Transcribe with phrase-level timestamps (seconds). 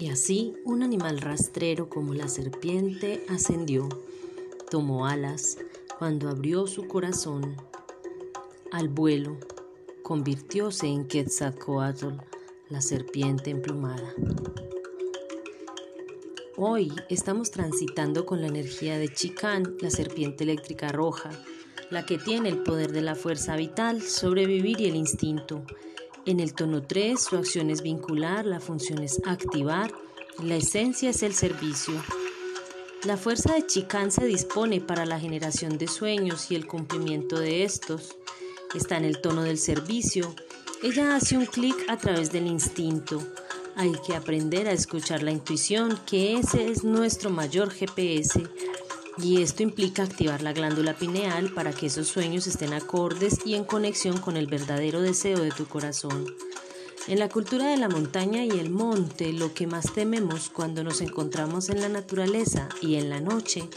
[0.00, 3.86] Y así un animal rastrero como la serpiente ascendió,
[4.70, 5.58] tomó alas,
[5.98, 7.54] cuando abrió su corazón
[8.72, 9.36] al vuelo,
[10.02, 12.14] convirtióse en Quetzalcoatl,
[12.70, 14.14] la serpiente emplumada.
[16.56, 21.30] Hoy estamos transitando con la energía de Chicán, la serpiente eléctrica roja,
[21.90, 25.62] la que tiene el poder de la fuerza vital, sobrevivir y el instinto.
[26.30, 29.92] En el tono 3 su acción es vincular, la función es activar,
[30.40, 31.94] la esencia es el servicio.
[33.02, 37.64] La fuerza de Chicán se dispone para la generación de sueños y el cumplimiento de
[37.64, 38.16] estos.
[38.76, 40.32] Está en el tono del servicio.
[40.84, 43.20] Ella hace un clic a través del instinto.
[43.74, 48.40] Hay que aprender a escuchar la intuición, que ese es nuestro mayor GPS
[49.22, 53.64] y esto implica activar la glándula pineal para que esos sueños estén acordes y en
[53.64, 56.26] conexión con el verdadero deseo de tu corazón.
[57.06, 61.00] En la cultura de la montaña y el monte, lo que más tememos cuando nos
[61.00, 63.68] encontramos en la naturaleza y en la noche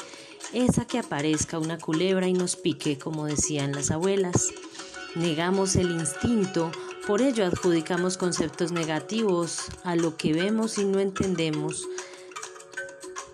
[0.54, 4.52] es a que aparezca una culebra y nos pique, como decían las abuelas.
[5.16, 6.72] Negamos el instinto,
[7.08, 11.88] por ello adjudicamos conceptos negativos a lo que vemos y no entendemos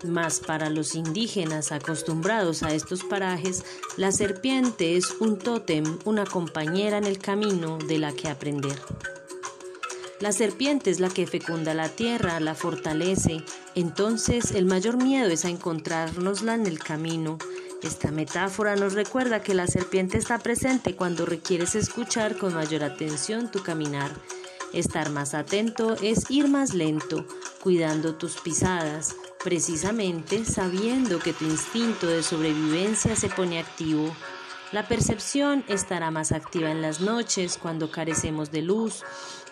[0.04, 3.64] mas para los indígenas acostumbrados a estos parajes,
[3.96, 8.78] la serpiente es un tótem, una compañera en el camino de la que aprender.
[10.20, 13.42] La serpiente es la que fecunda la tierra, la fortalece,
[13.74, 17.38] entonces el mayor miedo es a encontrárnosla en el camino.
[17.82, 23.50] Esta metáfora nos recuerda que la serpiente está presente cuando requieres escuchar con mayor atención
[23.50, 24.12] tu caminar.
[24.74, 27.24] Estar más atento es ir más lento,
[27.62, 34.14] cuidando tus pisadas, precisamente sabiendo que tu instinto de sobrevivencia se pone activo.
[34.72, 39.02] La percepción estará más activa en las noches cuando carecemos de luz.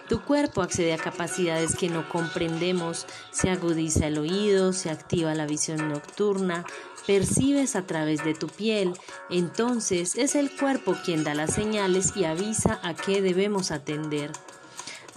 [0.09, 5.45] Tu cuerpo accede a capacidades que no comprendemos, se agudiza el oído, se activa la
[5.45, 6.65] visión nocturna,
[7.07, 8.95] percibes a través de tu piel,
[9.29, 14.31] entonces es el cuerpo quien da las señales y avisa a qué debemos atender.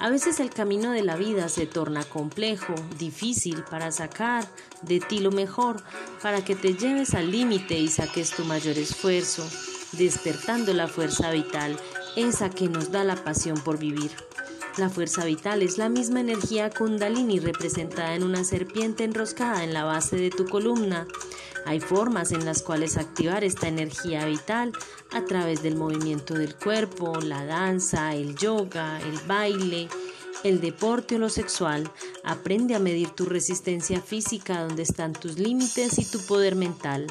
[0.01, 4.44] A veces el camino de la vida se torna complejo, difícil para sacar
[4.81, 5.84] de ti lo mejor,
[6.23, 9.47] para que te lleves al límite y saques tu mayor esfuerzo,
[9.91, 11.78] despertando la fuerza vital,
[12.16, 14.09] esa que nos da la pasión por vivir.
[14.78, 19.83] La fuerza vital es la misma energía kundalini representada en una serpiente enroscada en la
[19.83, 21.06] base de tu columna.
[21.66, 24.73] Hay formas en las cuales activar esta energía vital
[25.11, 29.88] a través del movimiento del cuerpo, la danza, el yoga, el baile,
[30.44, 31.89] el deporte o lo sexual.
[32.23, 37.07] Aprende a medir tu resistencia física, donde están tus límites y tu poder mental.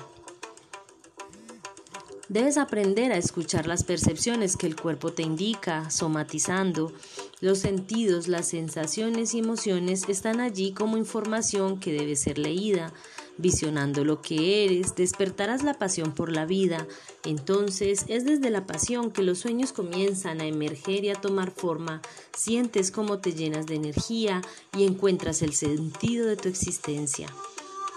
[2.30, 6.92] Debes aprender a escuchar las percepciones que el cuerpo te indica, somatizando.
[7.40, 12.92] Los sentidos, las sensaciones y emociones están allí como información que debe ser leída,
[13.40, 16.86] visionando lo que eres, despertarás la pasión por la vida.
[17.24, 22.02] Entonces es desde la pasión que los sueños comienzan a emerger y a tomar forma.
[22.36, 24.42] Sientes cómo te llenas de energía
[24.76, 27.28] y encuentras el sentido de tu existencia.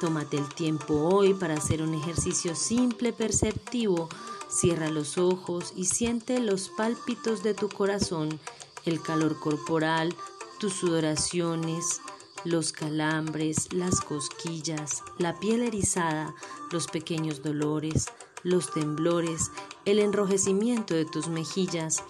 [0.02, 4.10] Tómate el tiempo hoy para hacer un ejercicio simple, perceptivo.
[4.50, 8.40] Cierra los ojos y siente los pálpitos de tu corazón,
[8.86, 10.14] el calor corporal,
[10.60, 12.02] tus sudoraciones,
[12.46, 16.34] los calambres, las cosquillas, la piel erizada,
[16.72, 18.08] los pequeños dolores,
[18.44, 19.52] los temblores,
[19.86, 22.04] el enrojecimiento de tus mejillas.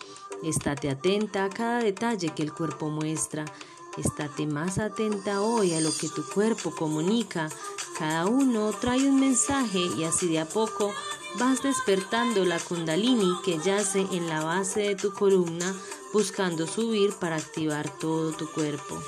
[0.44, 3.46] Estate atenta a cada detalle que el cuerpo muestra.
[3.98, 7.50] Estate más atenta hoy a lo que tu cuerpo comunica.
[7.98, 10.92] Cada uno trae un mensaje y así de a poco
[11.40, 15.74] vas despertando la kundalini que yace en la base de tu columna
[16.12, 19.00] buscando subir para activar todo tu cuerpo.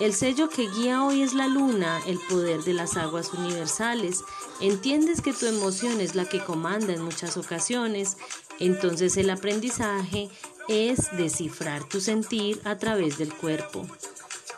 [0.00, 4.24] El sello que guía hoy es la luna, el poder de las aguas universales.
[4.60, 8.16] Entiendes que tu emoción es la que comanda en muchas ocasiones,
[8.58, 10.30] entonces el aprendizaje
[10.68, 13.86] es descifrar tu sentir a través del cuerpo.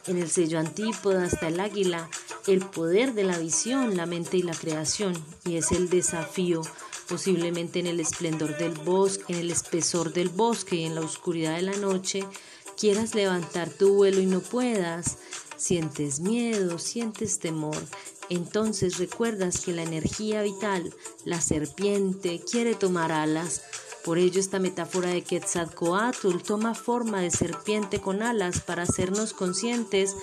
[0.06, 2.08] En el sello antípoda está el águila,
[2.46, 5.12] el poder de la visión, la mente y la creación,
[5.44, 6.62] y es el desafío,
[7.08, 11.56] posiblemente en el esplendor del bosque, en el espesor del bosque y en la oscuridad
[11.56, 12.24] de la noche,
[12.76, 15.18] quieras levantar tu vuelo y no puedas,
[15.56, 17.78] sientes miedo, sientes temor,
[18.28, 20.92] entonces recuerdas que la energía vital,
[21.24, 23.62] la serpiente, quiere tomar alas.
[24.04, 30.14] Por ello esta metáfora de Quetzalcoatl toma forma de serpiente con alas para hacernos conscientes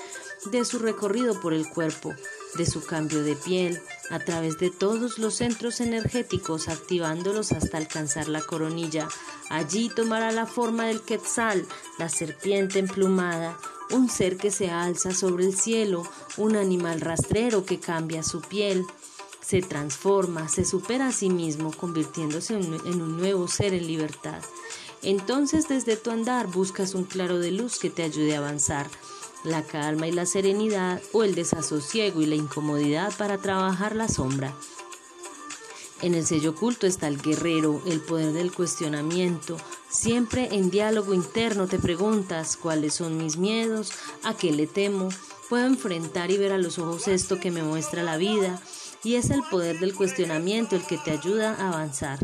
[0.51, 2.13] de su recorrido por el cuerpo,
[2.55, 8.27] de su cambio de piel, a través de todos los centros energéticos, activándolos hasta alcanzar
[8.27, 9.07] la coronilla.
[9.49, 11.65] Allí tomará la forma del quetzal,
[11.97, 13.57] la serpiente emplumada,
[13.91, 16.03] un ser que se alza sobre el cielo,
[16.37, 18.85] un animal rastrero que cambia su piel,
[19.41, 24.41] se transforma, se supera a sí mismo, convirtiéndose en un nuevo ser en libertad.
[25.03, 28.89] Entonces desde tu andar buscas un claro de luz que te ayude a avanzar,
[29.43, 34.55] la calma y la serenidad o el desasosiego y la incomodidad para trabajar la sombra.
[36.01, 39.57] En el sello oculto está el guerrero, el poder del cuestionamiento.
[39.89, 43.91] Siempre en diálogo interno te preguntas cuáles son mis miedos,
[44.23, 45.09] a qué le temo,
[45.49, 48.61] puedo enfrentar y ver a los ojos esto que me muestra la vida,
[49.03, 52.19] y es el poder del cuestionamiento el que te ayuda a avanzar.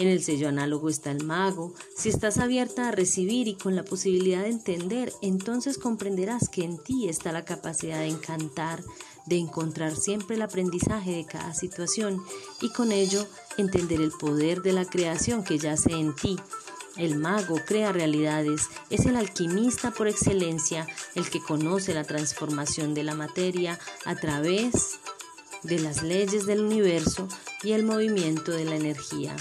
[0.00, 1.74] En el sello análogo está el mago.
[1.94, 6.78] Si estás abierta a recibir y con la posibilidad de entender, entonces comprenderás que en
[6.78, 8.82] ti está la capacidad de encantar,
[9.26, 12.18] de encontrar siempre el aprendizaje de cada situación
[12.62, 13.26] y con ello
[13.58, 16.38] entender el poder de la creación que yace en ti.
[16.96, 23.04] El mago crea realidades, es el alquimista por excelencia, el que conoce la transformación de
[23.04, 24.98] la materia a través
[25.62, 27.28] de las leyes del universo
[27.62, 29.36] y el movimiento de la energía.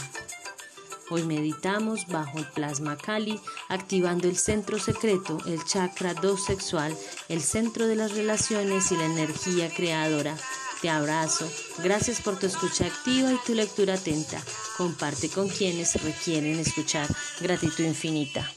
[1.12, 6.96] Hoy meditamos bajo el plasma Kali, activando el centro secreto, el chakra 2 sexual,
[7.30, 10.36] el centro de las relaciones y la energía creadora.
[10.82, 11.50] Te abrazo.
[11.84, 14.42] Gracias por tu escucha activa y tu lectura atenta.
[14.78, 17.08] Comparte con quienes requieren escuchar.
[17.42, 18.50] Gratitud infinita.